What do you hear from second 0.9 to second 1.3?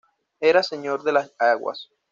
de